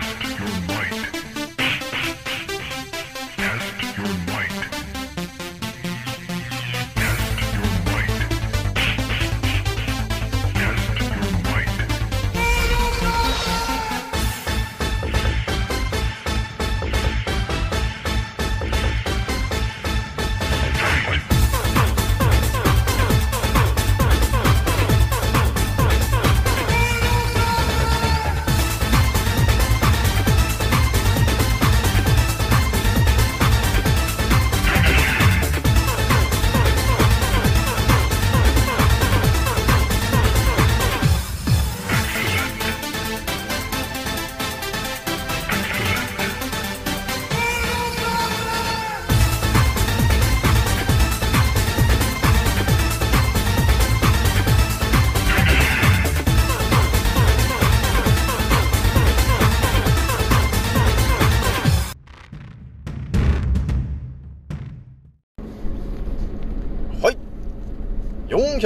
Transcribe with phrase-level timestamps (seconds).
[0.00, 1.33] Test your might.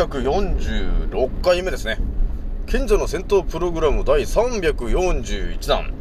[0.07, 1.99] 446回目ですね。
[2.67, 5.93] 賢者の戦闘プログラム第341弾、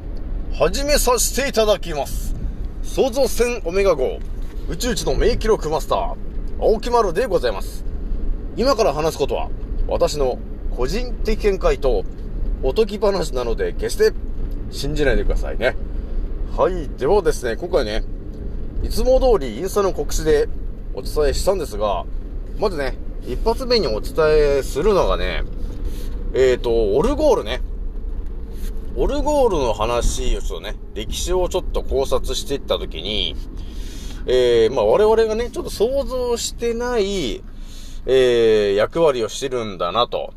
[0.53, 2.35] 始めさせていただきます。
[2.83, 4.19] 創造戦オメガ号、
[4.69, 6.15] 宇宙一の名記録マスター、
[6.61, 7.83] 青木丸でございます。
[8.55, 9.49] 今から話すことは、
[9.87, 10.37] 私の
[10.75, 12.03] 個人的見解と、
[12.61, 14.13] おとぎ話なので、決して
[14.69, 15.75] 信じないでくださいね。
[16.55, 16.87] はい。
[16.99, 18.03] ではですね、今回ね、
[18.83, 20.47] いつも通りインスタの告知で
[20.93, 22.05] お伝えしたんですが、
[22.59, 22.95] まずね、
[23.25, 24.15] 一発目にお伝
[24.59, 25.43] えするのがね、
[26.33, 27.61] えっ、ー、と、オルゴールね。
[28.95, 33.35] オルゴールの話をちょっとね、歴史をちょっと考察していったときに、
[34.25, 37.43] えー、まあ我々がね、ちょっと想像してない、
[38.05, 40.33] えー、役割をしてるんだなと、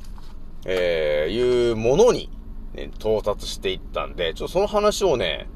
[0.65, 2.31] えー、いうものに、
[2.75, 5.49] ね、到達していったんで、ちょっとその話をね、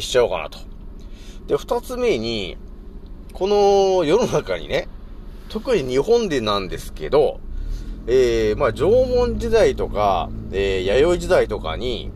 [0.00, 0.58] しちゃおうかなと。
[1.46, 2.56] で、二つ目に、
[3.32, 4.88] この世の中にね、
[5.52, 7.38] 特に日本でなんですけど、
[8.06, 12.10] えー、まあ、縄文時代とか、えー、弥生時代とかに、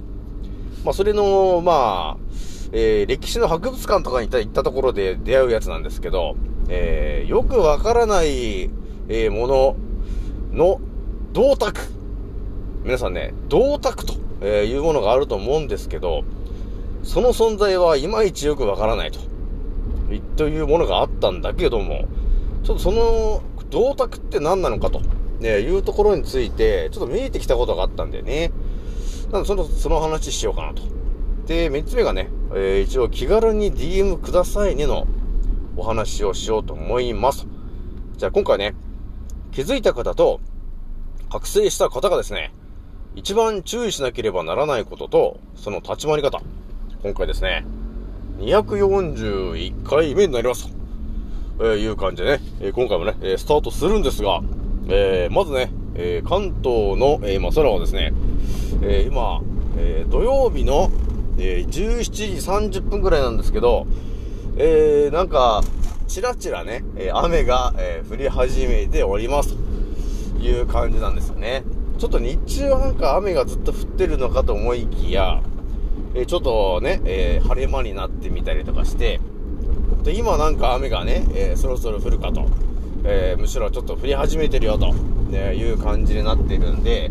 [0.86, 2.25] まあ、それの、まあ、
[2.72, 6.34] えー、歴史の博物館とかに行ったところで出会うやつなんですけど、
[6.70, 8.70] えー、よくわからない、
[9.08, 9.76] えー、もの
[10.52, 10.80] の
[11.34, 11.75] 銅鐸。
[12.84, 16.25] 皆さんね、銅鐸と、え、いうものがあると思うんですけど、
[17.02, 19.20] その存在はいまいちよくわからないと。
[20.36, 22.06] というものがあったんだけども、
[22.66, 25.00] ちょっとその、銅鐸って何なのかと、
[25.38, 28.50] ね、いうところについて、ちょっと見えてきたことがあったんでね。
[29.31, 30.82] なので、その、その話しようかなと。
[31.47, 35.06] で、三つ目がね、えー、一応気軽に DM くださいねの
[35.76, 37.47] お話をしようと思います。
[38.16, 38.75] じゃあ今回ね、
[39.53, 40.41] 気づいた方と、
[41.31, 42.53] 覚醒した方がですね、
[43.15, 46.41] 一番注意しなければならないことと、その立ち回り方。
[47.05, 47.65] 今回ですね、
[48.38, 50.75] 241回目になります、
[51.65, 54.43] いう感じでね、え、今回もね、スタートするんですが、
[54.89, 58.12] えー、まずね、えー、関東の、えー、まあ、空はですね、
[58.83, 59.41] えー、今、
[59.78, 60.91] えー、土曜日の、
[61.39, 63.87] えー、17時30分ぐらいなんですけど、
[64.59, 65.62] えー、なんか、
[66.06, 69.56] ちらちらね、え、雨が、えー、降り始めております
[70.34, 71.65] という感じなんですよね。
[71.99, 75.43] ちょっと日中はなんか雨がずっと降ってるのかと思いきや、
[76.15, 79.21] えー、ちょっとね、えー、晴れ間になってみたりとかして、
[80.06, 82.49] で、今なんか雨がね、えー、そろそろ降るかと、
[83.03, 87.11] えー、むしろちょっと降り始めてるよと、ね、いう感じになってるんで、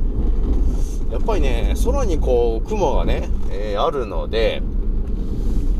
[1.11, 4.61] やっぱりね、空にこう、雲がね、えー、あるので、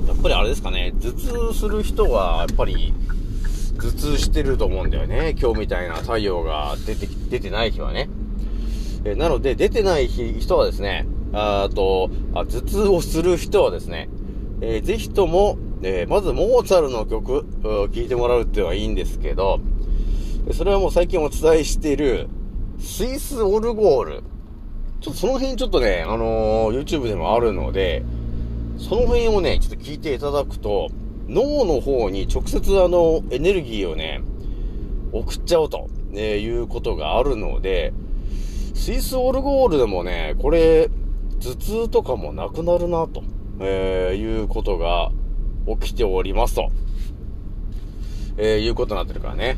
[0.08, 2.94] やっぱりあれですかね、頭痛する人は、やっぱり、
[3.80, 5.36] 頭痛してると思うんだよね。
[5.40, 8.10] 今日みたいな太陽が出て、出てない日はね。
[9.06, 14.10] え、なので、出てない日、人はですね、あとあ、頭痛をする人はですね、
[14.60, 19.60] えー、ぜひとも、え、まずモーツァルの曲、聴いてもらうっていうのはいいんですけど、
[20.52, 22.28] それはもう最近お伝えしている、
[22.80, 24.24] スイスオルゴール。
[25.02, 28.04] ちょっとその辺ちょっとね、あのー、YouTube でもあるので、
[28.80, 30.90] その辺をね、ちょっと聞いていただくと、
[31.28, 34.24] 脳の方に直接あの、エネルギーをね、
[35.12, 37.94] 送っちゃおうと、ね、いうことがあるので、
[38.74, 40.90] スイスオルゴールでもね、これ、
[41.40, 43.22] 頭痛とかもなくなるな、と、
[43.60, 45.12] えー、いうことが
[45.68, 46.72] 起きておりますと、
[48.38, 49.58] えー、いうことになってるからね。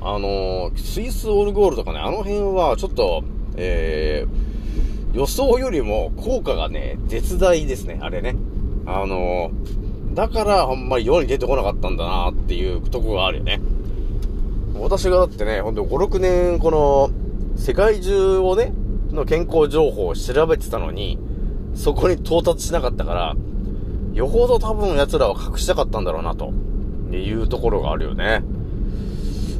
[0.00, 3.22] あのー、スイスオルゴールとかね、あの辺はちょっと、
[3.56, 8.34] えー、予想よりも効果がね、絶大ですね、あれね。
[8.84, 13.60] あのー、だからあんまり世に出てこなかったんだなっていうとこがあるよね。
[14.74, 17.10] 私がだってね、ほんと5、6年この、
[17.56, 18.72] 世界中をね、
[19.10, 21.18] の健康情報を調べてたのに、
[21.74, 23.36] そこに到達しなかったから、
[24.12, 26.52] よほど多分奴らは隠したかったんだろうな、と
[27.14, 28.42] いうところがあるよね。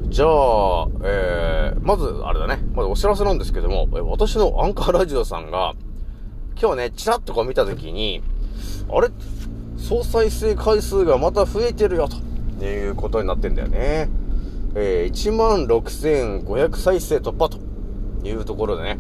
[0.08, 2.62] じゃあ、えー、まず、あれだね。
[2.75, 5.75] まずお知らせなんですけども、私のアンカーラジオさんが、
[6.60, 8.22] 今日ね、チラッとこう見たときに、
[8.90, 9.08] あれ？
[9.78, 12.08] 総再生回数がまた増えてるよ、
[12.58, 14.10] ということになってんだよね。
[14.75, 17.58] えー、16,500再生突破と
[18.26, 18.99] いうところでね、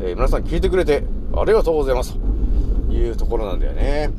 [0.00, 1.04] えー皆さん聞いてくれて
[1.34, 2.14] ありがとうございます
[2.88, 4.10] というところなんだよね。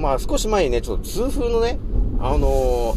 [0.00, 1.78] まあ少し前にね、ちょっと痛風のね、
[2.18, 2.94] あの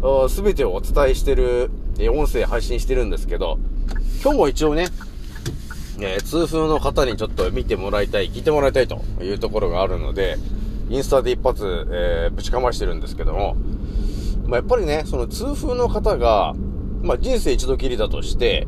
[0.00, 3.58] ー、すべてをお伝えしてる、え音声配信してるんですけど、
[4.22, 4.88] 今日も一応ね、
[6.00, 10.38] えー痛風の方にちょっと見てもらいたい、聞いてもらいたいというところがあるので、
[10.88, 13.56] インスタで一発、えーぶちかましてるんですけども、
[14.46, 16.54] まあ、やっぱりね、その痛風の方が、
[17.02, 18.66] まあ、人生一度きりだとして、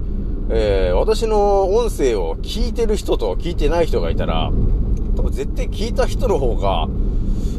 [0.51, 4.53] えー私の音声を聞いてる人と聞いてない人がいたら、
[5.17, 6.89] 多分絶対聞いた人の方が、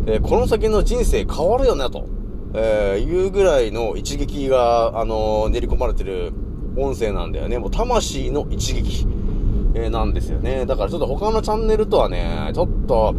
[0.08, 2.08] えーこの先の人生変わるよね、と、
[2.54, 6.32] えーいうぐらいの一撃が、あのー練り込まれてる
[6.78, 7.58] 音声なんだよね。
[7.58, 9.08] もう魂の一撃、
[9.74, 10.66] えなんですよね。
[10.66, 13.16] だからちょっと他のチャンネルとはね、ちょっと、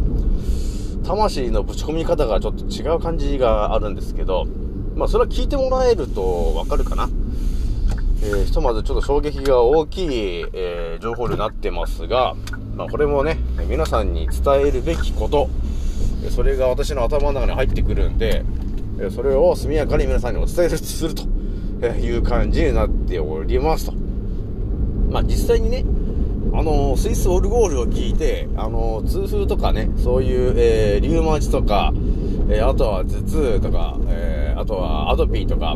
[1.05, 4.45] 魂のぶち込み方がちょっと違う感じがあるんですけど、
[4.95, 7.09] まあそれは聞いてもらえるとわかるかな。
[8.23, 12.35] えーひとまずちょっと衝撃が大きい、えー情報になってますが、
[12.75, 13.37] まあこれもね、
[13.67, 15.49] 皆さんに伝えるべきこと、
[16.27, 18.43] えーそれが私の頭の中に入ってくるんで、
[18.99, 21.23] えそれを速やかに皆さんにお伝えすると
[21.87, 23.93] いう感じになっておりますと。
[25.09, 25.85] まあ実際にね、
[26.53, 31.93] あのスイスオルゴールを聞いて、あの痛風とかね、そういう、えーリウマチとか、
[32.49, 35.75] えーあとは頭痛とか、えーあとはアドピーとか、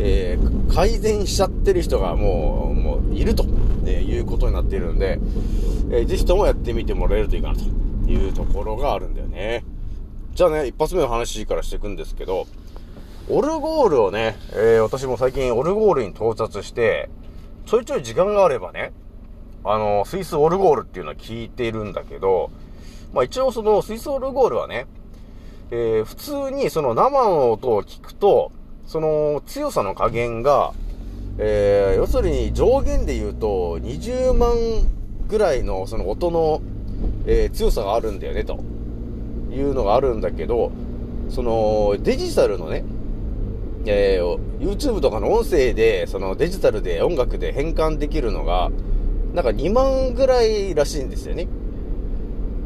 [0.00, 3.46] えー改善しちゃってる人がもう、もういると、
[3.86, 5.18] えいうことになっているんで、
[5.90, 7.64] えーぜひともやってみてもらえるといいかなと
[8.10, 9.64] いうところがあるんだよね。
[10.38, 12.46] じゃあね、一発目の話からしていくんですけど、
[13.28, 17.10] オルゴールをね、えー私も最近オルゴールに到達して、
[17.66, 18.92] ちょいちょい時間があればね、
[19.64, 22.52] あの、スイスオルゴールっていうのは聞いてるんだけど、
[23.12, 24.86] まあ一応そのスイスオルゴールはね、
[25.72, 28.52] えー普通にその生の音を聞くと、
[28.86, 30.72] その強さの加減が、
[31.38, 34.54] えー要するに上限で言うと20万
[35.26, 36.62] ぐらいのその音の、
[37.26, 38.77] えー強さがあるんだよね、と。
[39.58, 40.72] いうのがあるんだけど、
[41.28, 42.84] そのデジタルのね、
[43.86, 48.70] えー YouTube とかの音声で、そのデジタルで音楽で変換できるのが、
[49.34, 51.46] なんか2万ぐらいらしいんですよね。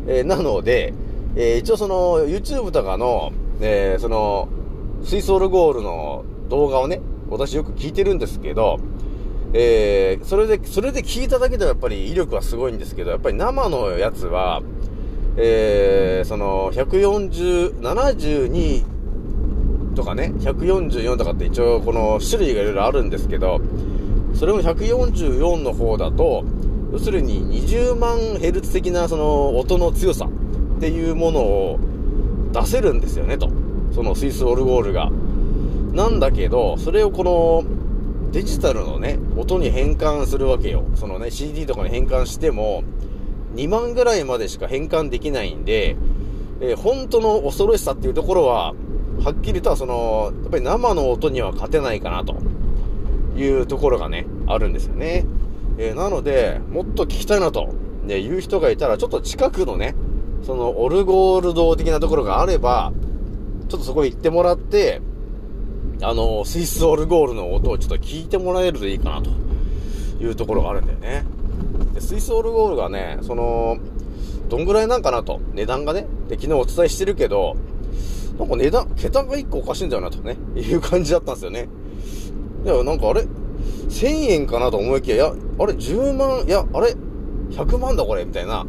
[0.07, 0.95] えーなので、
[1.37, 4.49] えー一応その YouTube とかの、えーその、
[5.05, 8.79] スイスオルゴールの動画をね、私よく聞いてるんですけど、
[9.53, 14.63] えーそれで、それで聞いただけではやっぱり威力はすごいんですけど、やっぱり生のやつは、
[15.37, 18.85] えーその、140、72
[19.95, 23.61] とかね、144とかって一応この種類がいろいろあるんですけど、
[24.35, 26.45] それも144の方だと、
[26.93, 30.27] 要するに20万ヘルツ的なその音の強さ
[30.77, 31.79] っていうものを
[32.53, 33.51] 出せるんですよねと。
[33.95, 35.11] そのスイスオルゴールが。
[35.93, 37.65] なんだけど、それをこの
[38.33, 40.85] デジタルのね、音に変換するわけよ。
[40.95, 42.83] そのね、CD とかに変換しても、
[43.55, 45.97] 2万ぐらいまでしか変換できないんで、
[46.61, 48.75] えー本当の恐ろしさっていうところは、
[49.25, 52.37] はっきりとはその、やっぱり生の音には勝てないかなと
[53.37, 55.27] いうところがね、あるんですよね。
[55.79, 59.95] えーなので、もっと聞きたいなと、ね、いう人がいたら、ちょっと近くのね、
[60.43, 62.93] そのオルゴール堂的なところがあれば、
[63.69, 65.01] ちょっとそこ行ってもらって、
[66.03, 69.31] あの、スイスオルゴールの音をちょっと聞いてもらえるといいかなと
[70.23, 71.25] いうところがあるんだよね。
[71.95, 73.79] でスイスオルゴールがね、その、
[74.49, 77.57] どんぐらいなんかなと、値段がね、で、昨日お伝えしてるけど、
[78.39, 81.69] なんか値段、桁が1個おかしいんだよなとね、いう感じだったんですよね。
[82.65, 83.23] いや、なんかあれ
[83.89, 86.95] ?1000 円かなと思いきや、いや、あれ10万、いや、あれ
[87.51, 88.67] ?100 万だこれみたいな。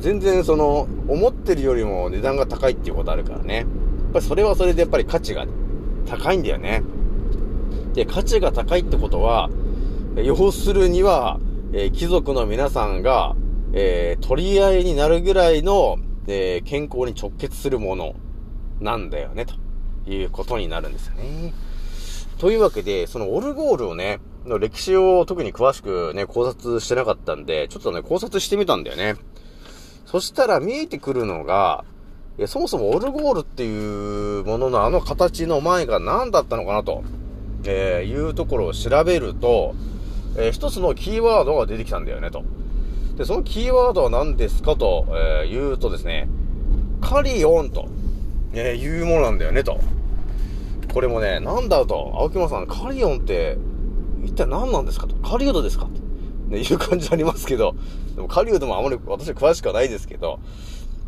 [0.00, 3.56] 全然その、思ってるよりも値段が高いっていうことあるからね。
[3.56, 3.66] やっ
[4.12, 5.46] ぱりそれはそれでやっぱり価値が
[6.06, 6.82] 高いんだよね。
[7.94, 9.48] で、価値が高いってことは、
[10.16, 11.40] 要するには、
[11.72, 13.36] えー貴族の皆さんが、
[13.72, 18.14] えー取り合いになるぐらいの、えー健康に直結するもの
[18.80, 19.54] なんだよね、と
[20.10, 21.52] いうことになるんですよね。
[22.38, 29.16] というわけで、そのオルゴールをね、の歴史を特に詳しくね、考察してなかったんで、ちょっとね、考察してみたんだよね。
[30.06, 31.84] そしたら見えてくるのが、
[32.46, 37.02] そもそもオルゴールっていうもののあの形の前が何だったのかなと、
[37.64, 39.74] えーいうところを調べると、
[40.38, 42.44] えー一つのキーワードが出てきたんだよねと。
[43.16, 46.28] で、そのキーワードは何ですかと、えー言うとですね、
[47.00, 47.88] カリオンと、
[48.52, 49.78] えーいうものなんだよね、と。
[50.94, 53.58] これもね、なんだと、青木間さん、カリオンって、
[54.24, 55.14] 一体何なんですかと。
[55.16, 55.90] カリウドですかと。
[56.48, 57.74] ね、いう感じありますけど、
[58.14, 60.40] でもカリウドもあまり私は詳しくはないですけど、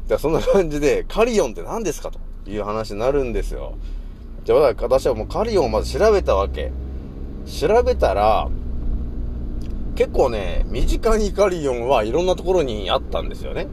[0.07, 2.19] じゃそんな感じで、カリオンって何ですかと
[2.51, 3.75] いう話になるんですよ。
[4.45, 6.73] じゃあ、私はもうカリオンをまず調べたわけ。
[7.47, 8.49] 調べたら、
[10.01, 13.67] 結構ね、身近にイカリオンはいろんなところにあったんですよね。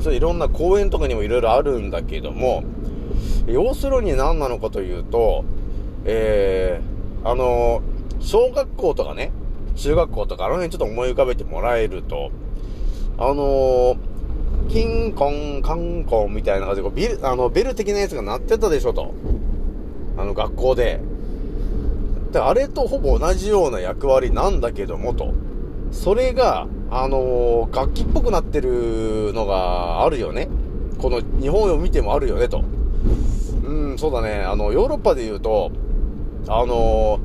[0.00, 2.64] それいろんな公園とかにもいろいろあるんだけども、
[3.46, 5.44] 要するに何なのかというと、
[6.04, 7.82] えー、あの、
[8.18, 9.30] 小学校とかね、
[9.76, 12.32] 中学校とかあの辺ちょっと思い浮かべてもらえると、
[13.16, 13.94] あの
[14.68, 19.14] キンコン、カンコンみたいな感じでビル、あの、ベル的なやつが鳴ってたでしょと。
[20.18, 20.98] あの、学校で。
[22.32, 25.32] で、あれとほぼ同じような役割なんだけどもと。
[25.92, 30.48] それが、あのー楽器っぽくなってるのがあるよね。
[30.98, 32.64] この日本を見てもあるよねと。
[33.64, 34.42] うん、そうだね。
[34.42, 35.70] あの、ヨーロッパで言うと、
[36.48, 37.20] あのー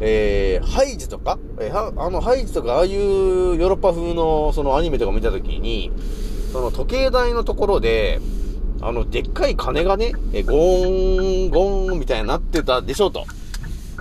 [0.00, 5.92] えー、ハイジとか、えーあの、ハイジとか、ああいうヨーロッパ風の、そのアニメとか見たときに、
[6.52, 8.20] その時計台のところで、
[8.80, 13.24] あの、でっかい鐘がね、えーゴーン、ゴーンみたいになってたでしょうと、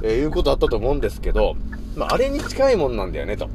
[0.01, 1.55] えーいうことあったと思うんですけど、
[1.95, 3.50] まあ、あれに近いもんなんだよねと。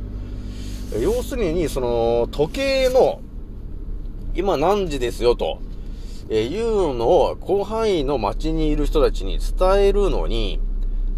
[0.97, 3.21] 要するに、その、時計の、
[4.35, 5.59] 今何時ですよと、
[6.30, 10.61] えいうのを広範囲の街にいる人たちに伝えるのに、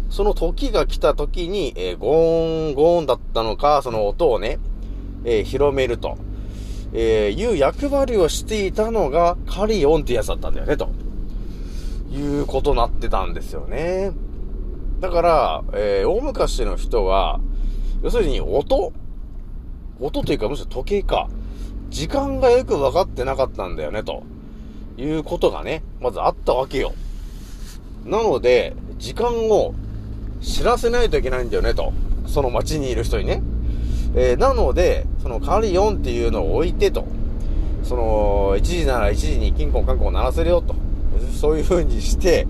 [0.09, 4.59] その時が来た時に、えーゴーン、ゴーンだったのか、その音をね、
[5.23, 6.17] えー広めると、
[6.93, 10.89] えーいう役割をしていたのがカリオンってやつだったんだよね、と
[12.11, 14.11] いうことになってたんですよね。
[14.99, 17.39] だから、えー大昔の人は、
[18.01, 18.91] 要するに音
[20.01, 21.29] 音というか、むしろ時計か。
[21.89, 24.23] 時間がよく分かってなかったんだよね、と
[24.97, 26.93] いうことがね、まずあったわけよ。
[28.05, 29.73] なので、時間を
[30.41, 31.93] 知らせないといけないんだよね、と。
[32.25, 33.43] その街にいる人にね。
[34.15, 37.05] えーなので、そのカリオンっていうのを置いてと。
[37.83, 40.75] その、1時なら1時にキンコンカンコン鳴らせるよと。
[41.39, 42.47] そういう風にして、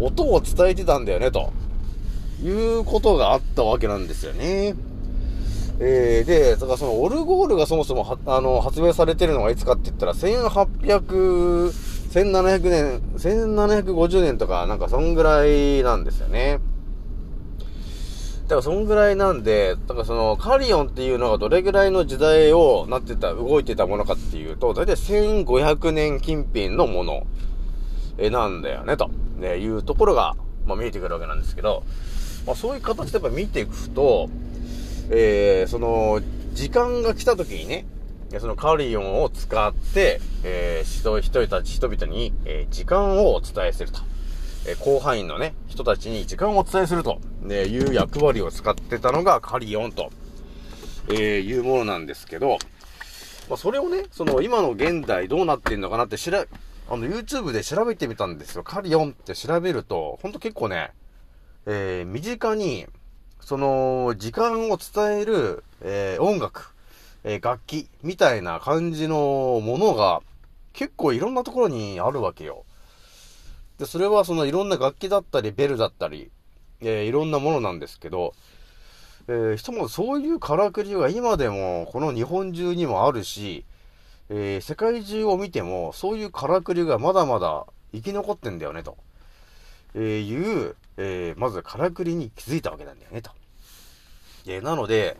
[0.00, 1.52] 音を伝えてたんだよね、と。
[2.42, 4.74] いうことがあったわけなんですよね。
[5.84, 11.72] えー、で、だからそのオルゴールがそもそも、あの、発明されてるのがいつかって言ったら、1800、
[12.12, 16.60] 1700年、1750年とか、なんかそんぐらいなんですよね。
[18.44, 27.26] だからそんぐらいなんで、だからそのカリオンっていうのがどれぐらいの時代をなってた、動いてたものかっていうと、だいたい1500年近辺のもの、
[28.18, 31.82] え、なんだよね、と、ね、いうところが、まあ見えてくるわけなんですけど、
[32.46, 34.28] まあそういう形でやっぱ見ていくと、
[35.10, 36.20] えー、その、
[36.52, 37.86] 時間が来た時にね、
[38.38, 44.00] そのカリオンを使って、えー、人、人たち、人々に、えー時間をお伝えすると。
[44.66, 50.10] えー広範囲のね、人たちに時間をお伝えすると、ね、いう役割を使ってたのがカリオンと、
[51.08, 52.58] えーいうものなんですけど、
[53.50, 56.46] まあ、それをね、その今の現代どうなってんのかなって知ら、
[56.88, 58.62] あの YouTube で調べてみたんですよ。
[58.62, 60.92] カリオンって調べると、ほんと結構ね、
[61.66, 62.86] えー身近に、
[63.44, 66.74] その、時間を伝える、えー音楽、
[67.24, 70.20] えー楽器、みたいな感じのものが、
[70.72, 72.64] 結構いろんなところにあるわけよ。
[73.78, 76.30] で、それはそのいろんな楽器だったり、ベルだったり、
[76.80, 78.32] えーいろんなものなんですけど、
[79.28, 83.64] えー、ひともそういうからくりが今でもこの日本中にもあるし、
[84.28, 88.96] えー世界中を見てもそういうからくりがまだまだ生き残ってんだよね、と、
[89.94, 93.32] えーいう、えーまずからくりに気づいたわけなんだよね、と。
[94.46, 95.16] えなので、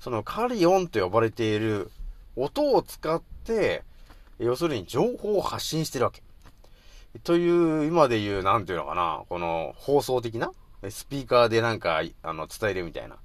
[0.00, 1.90] そのカリオンと呼ばれている
[2.36, 3.82] 音を使って、
[4.38, 6.22] 要するに情報を発信してるわけ。
[7.22, 10.52] という、今で言う、なんていうのかな、この放送的な
[10.88, 13.16] スピーカーでなんか、あの、伝えるみたいな。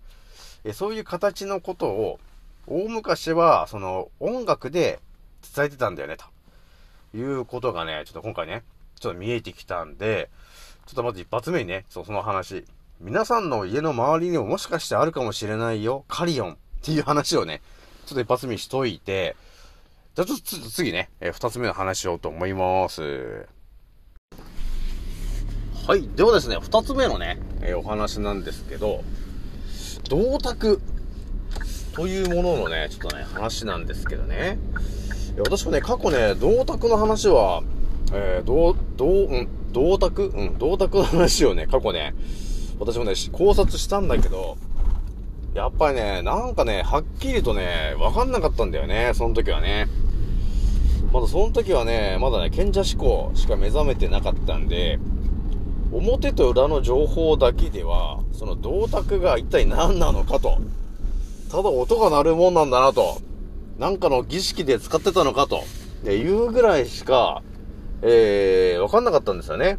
[0.73, 2.19] そういう形のことを、
[2.67, 4.99] 大昔は、その、音楽で
[5.55, 8.63] 伝えてたんだよね、ということがね、ちょっと今回ね、
[8.99, 10.29] ちょっと見えてきたんで、
[10.85, 12.65] ちょっとまず一発目にね、そう、その話。
[12.99, 17.61] 皆さんの家の周りにももしかしてあるかもしれないよ、カリオンっていう話をね、
[18.05, 19.35] ちょっと一発目にしといて、
[20.15, 23.47] じゃあちょっと次ね、え二つ目の話しようと思います。
[25.87, 26.07] はい。
[26.15, 29.03] ではですね、二つ目のね、えーお話なんですけど、
[30.09, 30.79] 銅鐸
[31.95, 34.59] というもののね、ちょっとね、話なんですけどね。
[35.39, 37.63] 私もね、過去ね、銅鐸の話は、
[38.13, 42.13] えー、銅、銅、うん、銅鐸うん、銅鐸の話をね、過去ね、
[42.79, 44.57] 私もね、考察したんだけど、
[45.53, 49.87] やっぱりね、なんかね、はっきりとね、わかんなかったんだよね、その時はね。
[51.11, 54.97] まだその時はね、まだね、賢者思考しか目覚めてなかったんで、
[55.91, 60.57] 表と裏の情報だけでは、その銅鐸が一体何なのかと。
[61.51, 63.21] ただ音が鳴るもんなんだなと。
[63.77, 65.63] なんかの儀式で使ってたのかと。
[66.05, 67.43] で、いうぐらいしか、
[68.01, 69.77] えー、わかんなかったんですよね。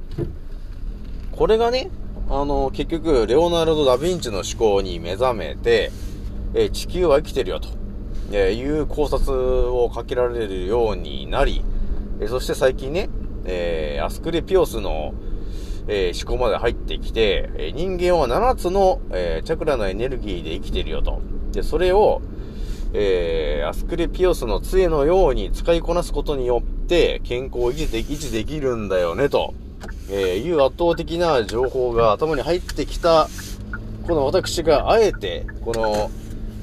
[1.33, 1.91] これがね、
[2.29, 5.91] あの、結局、レオナルド・ダ・ヴィンチの思考に目覚めて、
[6.55, 7.69] えー地球は生きてるよと、
[8.31, 11.65] えーいう考察をかけられるようになり、
[12.21, 13.09] えーそして最近ね、
[13.45, 15.15] えアスクレピオスの、
[15.89, 21.21] え思考まで入ってきて、え人間は7つの、えチャクラのエネルギーで生きてるよと。
[21.51, 22.23] で、それを、
[22.95, 29.55] えーアスクレピオスの杖のように使いこなすことによって、健康を維持で維持できるんだよね、と、
[30.11, 33.29] えーいう圧倒的な情報が頭に入ってきた、
[34.07, 36.11] この私があえて、この、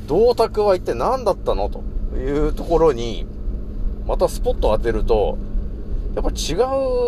[0.08, 1.84] 銅鐸は一体何だったのと
[2.18, 3.26] いうところに、
[4.06, 5.38] またスポットを当てると、
[6.16, 6.56] やっぱ違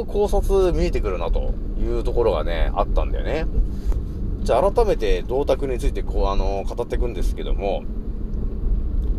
[0.02, 3.46] う考察見えてくるなというところがね、あったんだよね。
[4.42, 7.84] じゃあ改めて銅鐸についてこう、あの、語っていくんですけども、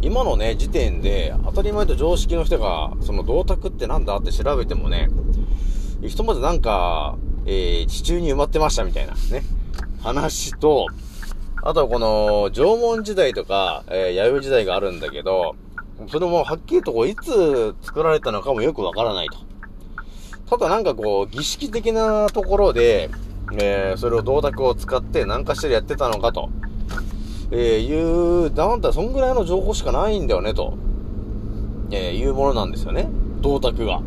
[0.02, 5.08] 今のね、時点で当たり前と常識の人が、その銅鐸ってなんだって調べてもね、
[6.02, 7.16] ひとまずなんか、
[7.46, 9.44] えー、地中に埋まってましたみたいなね、
[10.02, 10.88] 話と、
[11.62, 15.54] あとはこの、縄文時代とか、えー、弥生時代があるんだけど、
[16.08, 19.38] それもはっきりとこう、いつ作られたのかもよくわからないと。
[20.50, 23.08] ただなんかこう、儀式的なところで、
[23.52, 26.50] えー、それを銅鐸を使って何かしらやってたのかと。
[27.54, 30.74] えー、いう、なんだ、そんぐらいの情報しかないんだよね、と。
[31.90, 33.10] えー、いうものなんですよね。
[33.42, 34.00] 銅鐸が。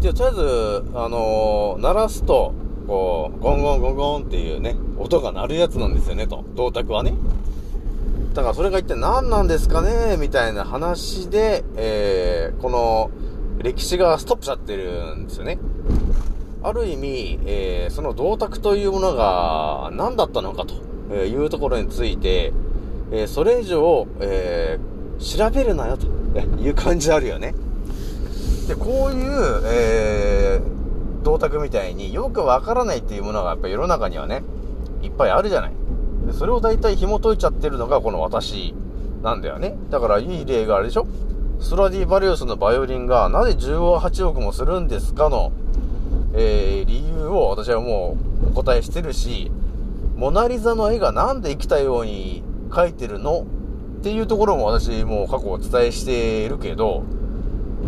[0.00, 2.54] で、とりあえず、あのー鳴らすと、
[2.86, 6.42] こう、ゴンゴンゴンゴンっていうね、音が鳴るやつなんですよね、と。
[6.54, 7.12] 銅鐸はね。
[8.32, 13.10] だからそれが一体何なんですかねみたいな話で、えー、この、
[13.62, 15.58] 歴史がストップしちゃってるんですよね。
[16.62, 22.52] ある意味、えー、その銅鐸というものが何だったのかとえーいうところについて、
[23.10, 26.06] えーそれ以上、えー調べるなよと
[26.60, 27.54] いう感じあるよね。
[28.66, 34.42] で、こういう、えー、銅鐸みたいによくわからないっていうものがやっぱ世の中にはね、
[35.00, 35.72] いっぱいあるじゃない。
[36.26, 38.74] でそれを大体紐解いちゃってるのがこの私
[39.22, 39.76] なんだよね。
[39.90, 41.06] だからいい例があれでしょ
[41.60, 45.52] ストラディバリウスのバイオリンがなぜ18億もするんですかの、
[46.34, 49.52] えー理由を私はもうお答えしてるし、
[50.22, 53.44] モナリザの絵がなんで生きたように描いてるの？
[53.98, 57.02] っていうところも私もう過去お伝えしているけど、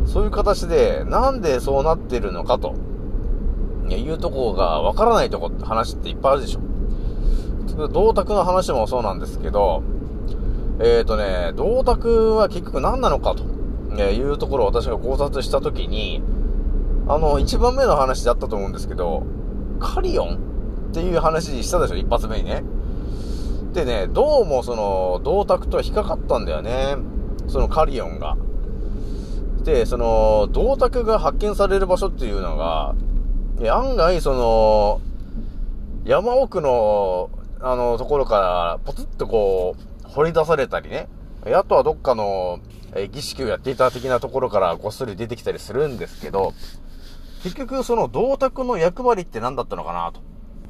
[0.05, 2.75] そういう形でなんでそうなってるのかと、
[3.89, 6.61] いうとこがわからないとこって話っていっぱいあるでしょ。
[7.87, 9.85] 銅鐸の話もそうなんですけど、
[10.81, 13.45] えーとね、銅鐸は結局何なのかと、
[13.95, 16.21] いうところを私が考察したときに、
[17.07, 19.23] あの、一番目の話だったと思うんですけど、
[19.79, 20.54] カリオン？
[20.95, 22.63] っていう話したでしょ、一発目にね。
[23.73, 26.95] でね、どうもその、銅鐸と引っかかったんだよね。
[27.49, 28.37] そのカリオンが。
[29.65, 32.95] で、その、銅鐸が発見される場所っていうのが、
[33.73, 35.01] 案外その、
[36.05, 37.29] 山奥の、
[37.59, 39.75] あの、ところから、ポツッとこ
[40.07, 41.09] う、掘り出されたりね。
[41.45, 42.61] あとはどっかの、
[42.95, 46.53] え儀式をやっていた的なところからごっそり出てきたりするんですけど、
[47.43, 50.21] 結局その銅鐸の役割って何だったのかなと、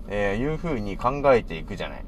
[0.08, 2.04] えーいう風に考えていくじゃない。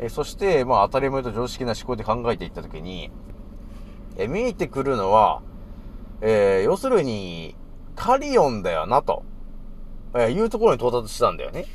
[0.00, 3.10] えーそして、まあ当たり前と常識な思考で考えていったときに、
[4.16, 5.42] えー見えてくるのは、
[6.20, 7.54] えー要するに、
[7.96, 9.22] カリオンだよなと、
[10.14, 11.66] えーいうところに到達したんだよね。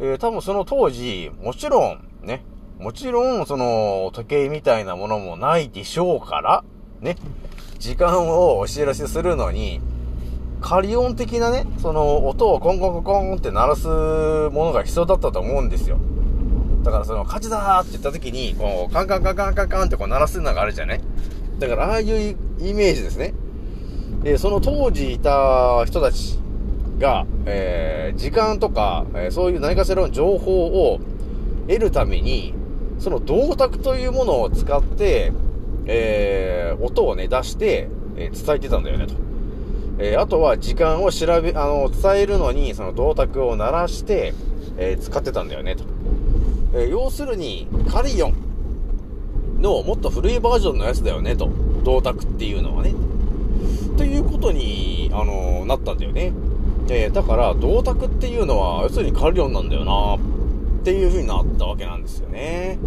[0.00, 2.42] えー多分その当時、もちろん、ね、
[2.78, 6.64] もちろん、その、時計みたいなものもないでしょうから、
[7.00, 7.16] ね、
[7.78, 9.80] 時間をお知らせするのに、
[10.60, 15.98] カリオン的なね、その、音をコンコンコンコンって鳴らすものが必要だったと思うんですよ。
[16.82, 21.00] だからその、勝ちだーって言った時に、こう、カンカンカンカンカンカンってこう鳴らすのがあるじゃない？
[21.58, 23.34] だから、ああいうイメージですね。
[24.22, 26.38] で、その当時いた人たち
[26.98, 31.00] が、えー、時間とか、えーそういう何かしらの情報を
[31.68, 32.54] 得るために、
[32.98, 35.32] その銅鐸というものを使って、
[35.86, 39.14] えー、音をね、出して、えー伝えてたんだよね、と。
[39.98, 44.34] えーあとは時間を調べ、あの、伝えるのに、その銅鐸を鳴らして、
[44.76, 45.84] えー使ってたんだよね、と。
[46.74, 48.34] えー要するに、カリオン
[49.60, 51.48] のもっと古いバージョンのやつだよね、と。
[51.84, 52.94] 銅鐸っていうのはね。
[53.96, 56.32] ということに、あのなったんだよね。
[56.88, 60.18] えだから、銅鐸っていうのは、要するにカリオンなんだよな、っ
[60.84, 62.78] ていう風になったわけなんですよね。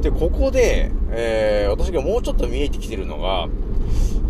[0.00, 3.48] で、ここで、え、私がもうちょっと見えてきてるのが、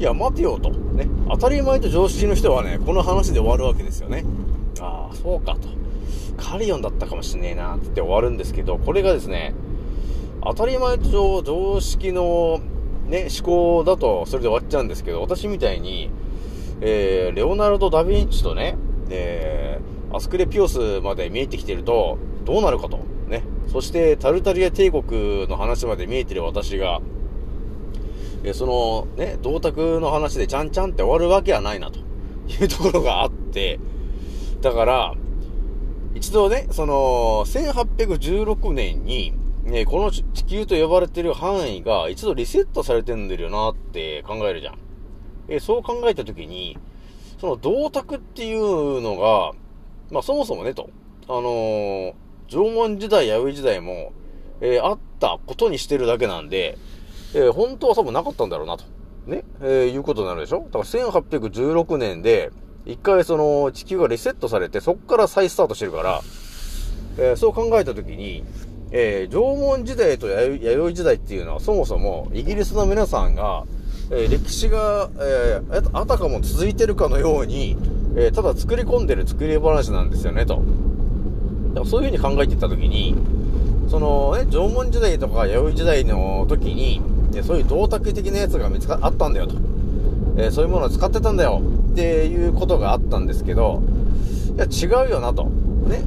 [0.03, 0.71] いや、待てよと。
[0.71, 1.09] ね。
[1.29, 4.25] 当たり前と常識の人はね、この話で終わるわけですよね。
[4.81, 5.69] ああ、そうかと。
[6.37, 9.55] カリオンだったかもしんねえなって終わるんですけど、これがですね、
[10.43, 12.59] 当たり前と常識の
[13.07, 16.11] ね、思考だとそれで終わっちゃうんですけど、私みたいに、
[16.81, 18.75] えー、レオナルド・ダ・ヴィンチとね、
[19.09, 22.99] えー、アスクレピオスまで見えてきてると、どうなるかと。
[23.29, 23.45] ね。
[23.69, 27.01] そして、タルタリア帝国の話まで見えてる私が、
[28.44, 32.00] えその、ね、銅鐸の話でちゃんちゃんって終わるわけはないな、と。
[32.48, 33.78] いうところがあって、
[34.61, 35.14] だから、
[36.14, 39.33] 一度ね、その、1816年に、
[39.64, 44.78] ね、この地球と呼ばれてる範囲が一度リセットされてんだよなって考えるじゃん。
[45.48, 46.76] えそう考えたときに、
[47.40, 49.52] その銅鐸っていうのが、
[50.11, 50.90] まあそもそもねと、
[51.28, 52.14] あのー
[52.48, 54.12] 縄文時代、弥生時代も、
[54.61, 56.76] えーあったことにしてるだけなんで、
[57.35, 58.85] えー本当は多分なかったんだろうなと。
[59.27, 60.59] ね、えーいうことになるでしょ？
[60.59, 62.51] だから1816年で、
[62.87, 66.21] 一回その地球がリセットされて、そっから再スタートしてるから、
[67.18, 68.45] えーそう考えたときに、
[68.90, 73.64] えー縄文時代と弥生時代っていうのはそもそもイギリスの皆さんが、
[74.11, 77.77] えー歴史が、えーあたかも続いてるかのように、
[78.16, 80.61] えーただ作り込んでる作り話なんですよね、と。
[81.87, 83.14] そういうふうに考えていったときに、
[83.92, 87.02] そのね、縄文時代とか弥生時代の時に、
[87.37, 89.57] えそういう銅鐸的なやつが見つか、あったんだよと。
[90.38, 91.61] えーそういうものを使ってたんだよ
[91.92, 93.83] っていうことがあったんですけど、
[94.57, 95.44] いや、違うよなと。
[95.44, 96.05] ね。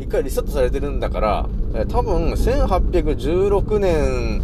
[0.00, 4.42] 一回リセットされてるんだから、えー多分、1816年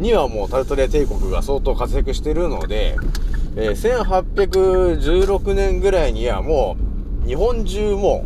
[0.00, 2.96] にはもうタルトリア帝国が相当活躍してるので、
[3.56, 6.76] えー1816年ぐらいにはも
[7.24, 8.24] う、日本中も、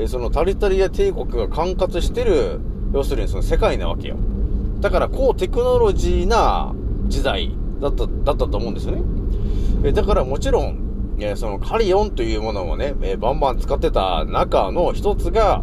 [0.00, 2.60] えーそのタルトリア帝国が管轄してる、
[2.94, 4.16] 要するにその世界なわけよ。
[4.80, 6.74] だから、高テクノロジーな
[7.08, 9.02] 時代だった、だったと思うんですよね。
[9.84, 15.62] えだからもちろん、えそのカリオンというものをね、えバンバン使ってた中の一つが、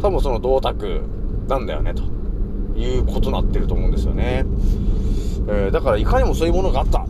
[0.00, 1.02] 多分その銅鐸
[1.48, 2.04] なんだよね、と
[2.78, 4.46] いうことになってると思うんですよね。
[5.48, 7.06] えだからいかにもそういうものがあったっ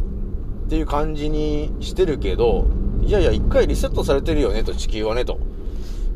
[0.71, 2.65] ていう感じにしてるけど、
[3.03, 5.39] いやいや、一回リセットされてるよね、と、地球はね、と、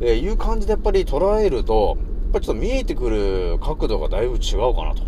[0.01, 5.03] えーいう感じでやっぱり捉えると、やっぱりちょっと見えてくる角度がだいぶ違うかな、と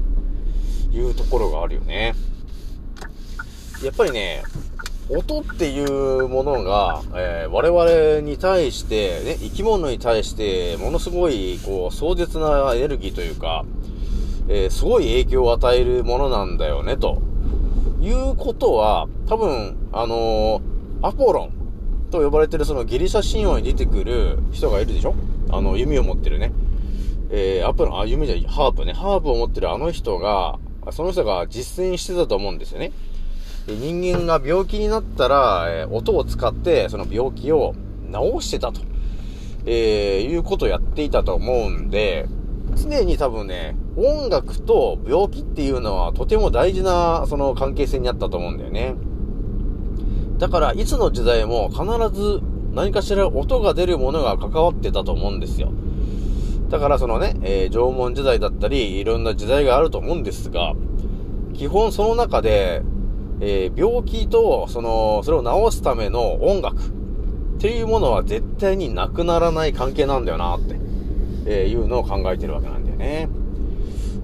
[0.91, 2.13] いうところがあるよね。
[3.83, 4.43] やっぱりね、
[5.09, 13.65] 音っていうものが、えー我々に対して、ね、生き物に対して、ものすごい、こう、壮絶なエネルギーというか、
[14.47, 17.21] えーすごい影響を与えるものなんだよね、と
[18.01, 20.61] いうことは、多分、あのー
[21.03, 21.60] アポロン
[22.11, 25.15] と呼ばれてるそのギリシャ神話に出てくる人がいるでしょ？
[25.49, 26.51] あの、弓を持ってるね。
[27.31, 28.93] えー、アポロン、あ、弓じゃない、ハープね。
[28.93, 30.59] ハープを持ってるあの人が、
[30.91, 32.91] その人が実践してたと思うんですよね。
[33.65, 37.75] で人間が病気になったら、えー音を使ってその病気を
[38.11, 38.81] 治してたと、
[39.65, 42.27] えーいうことをやっていたと思うんで、
[42.75, 48.95] 常に多分ね、音楽と病気っていうのはとても大事なその関係性にあったと思うんだよね。
[50.41, 51.83] だから、いつの時代も必
[52.19, 52.41] ず
[52.73, 55.71] 何かしら音が出るものが関わってたと思うんですよ。
[56.69, 60.73] だからそのね、えー縄文時代だったり、いろんな時代があると思うんですが、
[61.53, 62.81] 基本その中で、
[63.39, 66.89] えー病気と、その、それを治すための音楽っ
[67.59, 70.79] ていうものは絶対になくならない関係なんだよなって、
[71.45, 73.29] えーいうのを考えてるわけなんだよね。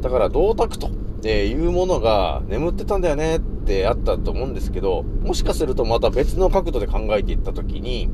[0.02, 0.90] だから、銅鐸と、
[1.24, 8.10] えーいうものが眠ってたんだよねってあったと思うんですけど、もしかするとまた別の角度で考えていったときに、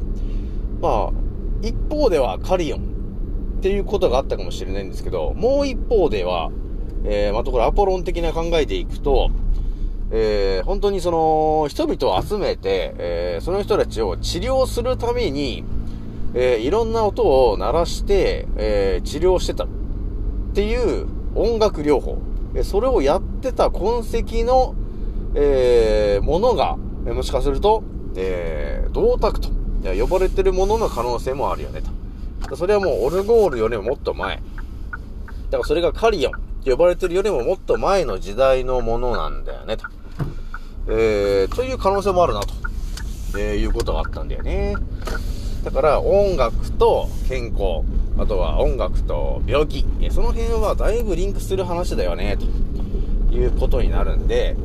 [0.82, 1.14] まあ、
[1.62, 2.80] 一方ではカリオン
[3.60, 6.52] っていうことがあったかもしれないんですけど、もう一方では、
[7.06, 9.32] えーまあ、ところアポロン的な考えでいくと、
[10.12, 15.64] えー本当にその、人々を集めて、えーその人たちを治療するために、
[16.34, 19.68] えーいろんな音を鳴らして、えー治療してたっ
[20.54, 22.18] ていう音楽療法。
[22.62, 24.76] それをやってた痕跡の、
[25.34, 27.84] えーものが、もしかすると、
[28.16, 29.50] えー銅鐸と
[30.00, 31.82] 呼ばれてるものの可能性もあるよね
[32.48, 32.56] と。
[32.56, 34.36] それはもうオルゴールよりももっと前。
[34.36, 34.42] だ
[35.52, 39.86] からそれがカリオンって呼ばれてるよりももっと前の時代のものなんだよねと。
[40.90, 42.54] えー、という可能性もあるなと、
[43.38, 44.76] えーいうことがあったんだよね。
[45.64, 47.84] だから音楽と健康、
[48.18, 52.38] あとは音楽と病気、その辺はだいぶリンクする話だよね、
[53.30, 54.56] ということになるんで、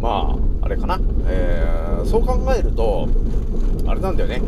[0.00, 1.00] まあ、あれかな。
[1.26, 3.08] えー、そう考えると、
[3.86, 4.40] あれなんだよね。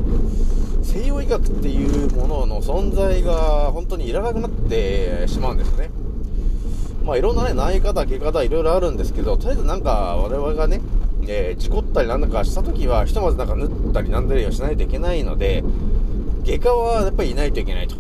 [0.83, 5.91] 西洋医学っていうものの存在が本当にいらなくなってしまうんですよね。
[7.05, 10.81] まあいろんなね、投げ方、蹴方いろいろあるんですけど、とりあえずなんか我々がね、
[11.27, 15.65] えー、事故ったりなんだかした時は、ひとまずなんか縫ったりなんだりをしないといけないので、
[16.45, 17.97] 外科はやっぱりいないといけないと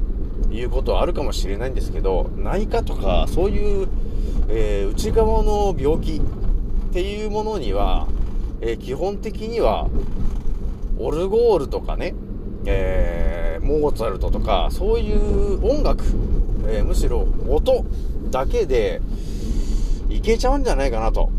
[0.50, 3.88] いうことはあるかもしれないんですけど、内科とかそういう、
[4.48, 6.20] えー、内側の病気っ
[6.92, 8.06] ていうものには、
[8.60, 9.88] えー、基本的には、
[10.98, 12.14] オルゴールとかね、
[12.64, 16.04] えー、モーツァルトとか、そういう音楽、
[16.66, 17.84] え、むしろ音
[18.30, 19.00] だけで
[20.08, 21.30] いけちゃうんじゃないかなと、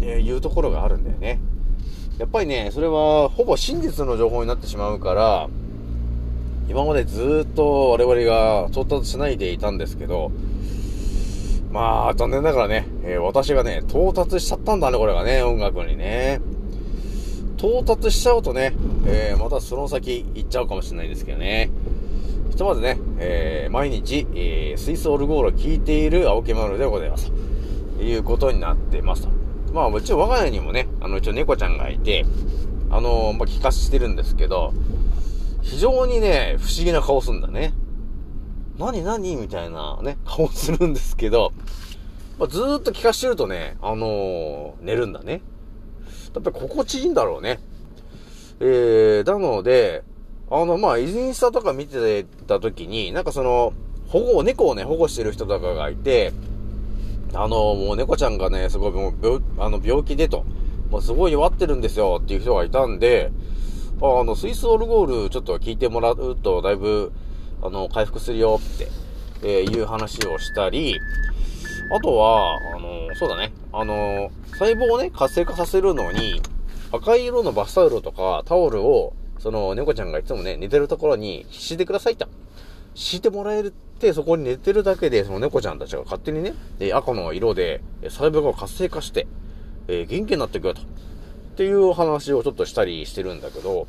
[0.00, 1.40] えいうところがあるんだよね。
[2.18, 5.48] やっぱりね、それはほぼ真実の情報になってしまうから、
[6.68, 10.32] 今までずっと我々が到達しないでいたんですけど、
[11.70, 16.40] まあ、残念ながらね、えー、私がね、到達しちゃったんだね、これがね、音楽にね。
[17.58, 18.74] 到達しちゃうとね、
[19.06, 21.70] えー、またその先行っちゃうかもしれないですけどね。
[22.50, 27.32] ひとまずね、えー、毎日、えー、スイスオルゴールを聴いている青木丸でございます。
[27.96, 29.28] ということになってますと。
[29.72, 32.24] まあ、一応我が家にもね、あの、一応猫ちゃんがいて、
[32.90, 34.72] あのまあ、聞かしてるんですけど、
[35.64, 37.72] 非常にね、不思議な顔すんだね。
[38.78, 39.36] 何何？
[39.36, 41.52] みたいなね、顔するんですけど、
[42.38, 45.40] まあ、ずーっと聞かしてるとね、あの寝るんだね。
[46.34, 47.60] やっぱり心地いいんだろうね。
[48.60, 50.02] えー、なので、
[50.50, 53.72] あの、まあ、インスタとか見てた時に、なんかその、
[54.08, 56.32] 保護、猫をね、保護してる人とかがいて、
[57.32, 60.44] あの、もう猫ちゃんがね、すごいもう病、あの、病気でと、
[60.90, 63.32] もうすごい弱ってるんですよっていう人がいたんで、
[64.06, 67.10] あの、スイスオルゴールちょっと聞いてもらうと、だいぶ、
[67.62, 68.88] あの、回復するよって、
[69.42, 71.00] えー、いう話をしたり、
[71.90, 73.52] あとは、あの、そうだね。
[73.72, 76.42] あの、細胞をね、活性化させるのに、
[76.92, 82.28] 赤い色のバスタオルとかタオルを、その猫ちゃんがいつもね、寝てるところに敷いてくださいと。
[82.94, 86.52] 敷いてもらえるって、そこに寝てるだけで、その猫ちゃんたちが勝手にね、
[86.92, 89.26] 赤の色で細胞が活性化して、
[89.88, 90.82] えー、元気になっていくよと。
[91.54, 93.86] っていう話をちょっとしたりしてるんだけど、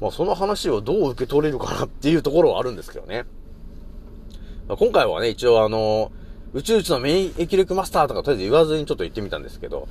[0.00, 3.26] まあその話をどう受け取れるかなっていうところはあるんですけどね。
[4.66, 6.10] まあ、今回はね、一応あの
[6.54, 9.86] 宇宙一の免疫力マスターとかとりあえず言わずにちょっと言ってみたんですけど、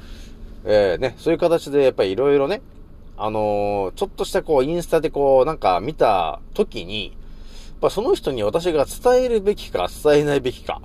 [0.65, 2.62] えー、ね、そういう形でやっぱりいろいろね、
[3.15, 7.13] あのー、ちょっとしたこう、インスタでこう、なんか見た時に、やっ
[7.82, 10.82] ぱその人に私が伝えるべきか、伝えないべきか。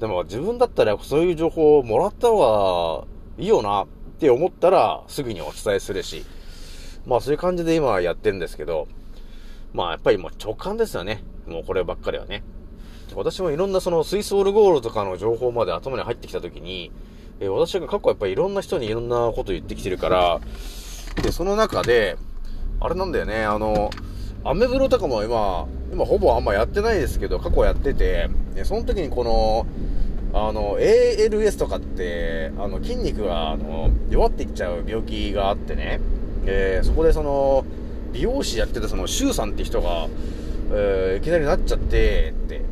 [0.00, 3.06] でも自分だったらそういう情報をもらった方が
[3.38, 3.86] いいよな
[4.24, 6.24] って思ったらすぐにお伝えするし、
[7.06, 8.88] まあそういう感じで今やってるんですけど、
[9.74, 11.22] まあやっぱりもう直感ですよね。
[11.46, 12.42] もうこればっかりはね。
[13.14, 16.90] 私もいろんなそのスイスオールゴールとかの情報まで頭に入ってきたときに、
[17.38, 20.40] えー、私が過去やっぱりいろんな人にいろんなこと言ってきてるから、
[21.22, 22.16] で、その中で、
[22.80, 23.90] あれなんだよね、あの、
[24.42, 29.66] アメブロとかも今、今ほぼあんまやってないですけど、過去やってて、で、その時にこの、
[30.34, 36.00] あの、ALS とかって、あの、筋肉が、あの、弱っていっちゃう病気があってね、
[36.44, 37.64] えー、そこでその、
[38.12, 40.08] 美容師やってたその、シュウさんって人が、
[40.72, 42.62] えー、いきなりなっちゃって、って、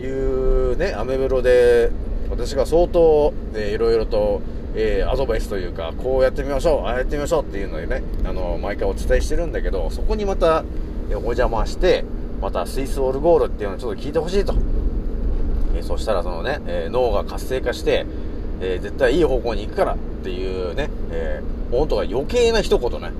[0.00, 1.90] いうね、アメブロで、
[2.30, 4.40] 私が相当、えー、いろいろと、
[4.76, 10.64] えー、アドバイスというか、こうやってみましょう、ああやってみましょうっていうのでね、あの、毎回お伝えしてるんだけど、そこにまた、
[11.10, 12.04] お邪魔して、
[12.40, 14.54] またスイスオルゴールっていうのをちょっと聞いてほしいと。
[15.78, 18.06] え、そしたらそのね、え、脳が活性化して、
[18.60, 23.12] え、絶対いい方向に行くからっていうね、えー、本当は余計な一言ね。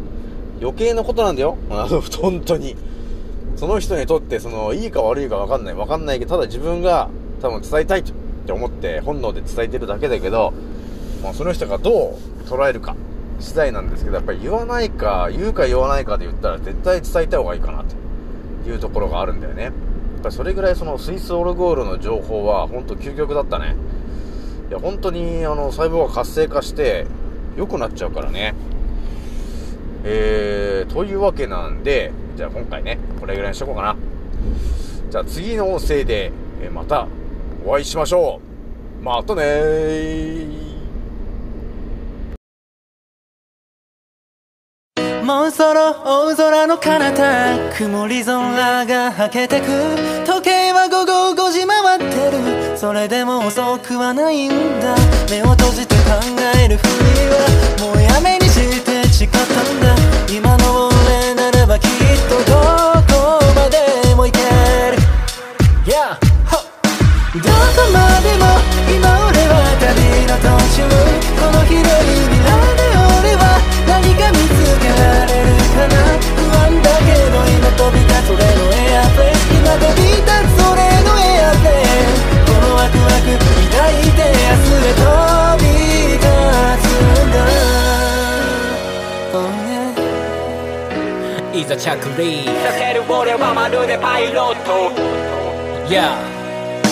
[0.60, 1.56] 余計なことなんだよ。
[1.70, 2.76] あの、本当に。
[3.56, 7.10] その人にとってそのいいか悪いか分かんない分かんないけどただ自分が
[7.42, 8.04] 多分伝えたいっ
[8.46, 10.52] て思って本能で伝えてるだけだけど、
[11.24, 12.94] まあ、その人がどう捉えるか
[13.40, 19.72] 次第なんですけどやっぱり言わないか言うか言わないかで言ったら絶対伝えた方がいいかなというところがあるんだよね
[20.20, 23.74] ぱそれぐらいそのスイスオルゴールの情報は本当究極だったね
[24.68, 27.06] いや本当にあの細胞が活性化して
[27.56, 28.54] 良くなっちゃうからね
[30.04, 33.96] えー、というわけなんでじゃあ今回ね、これぐらいにしとこうかな。
[35.10, 36.30] じゃあ次の音声で、
[36.72, 37.08] また
[37.66, 38.40] お会いしましょ
[39.00, 39.02] う。
[39.02, 40.67] またねー
[45.28, 49.66] もうそろ大空の彼方曇り空がはけてく
[50.24, 54.96] 時計は午後5時回ってるそれでも遅くはないんだ
[55.28, 56.12] 目を閉じて考
[56.64, 59.44] えるふりはもうやめにして誓ったん
[59.84, 59.94] だ
[60.32, 61.88] 今の俺ならばきっ
[62.24, 62.56] とど
[63.12, 64.96] こまでも行ける。
[65.84, 66.16] Yeah
[67.36, 68.56] どこまでも
[68.88, 70.88] 今俺は旅の途中。
[71.36, 71.84] この広い
[72.32, 72.88] 未来で
[73.20, 74.47] 俺は何か見
[75.78, 75.94] かな
[76.34, 82.10] 不安だけど今飛び立つ俺のエアフェイ今飛び立つ俺のエアフェイ
[82.42, 83.30] このワクワク
[83.70, 85.06] 抱いて明日へ飛
[85.62, 85.70] び
[86.18, 86.26] 立
[86.82, 86.90] つ
[87.22, 87.36] んだ、
[89.34, 89.46] oh
[90.74, 91.86] yeah、いざ着
[92.18, 94.90] 陸させる俺はまるでパイロット
[95.88, 96.38] Yeah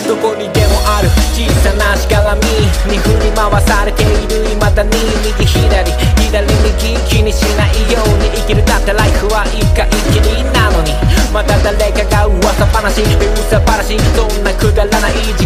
[0.07, 2.41] どこにでもある小さなしがらみ。
[2.89, 5.06] に振り回されている未だに。
[13.87, 15.46] 真とんなくだらない時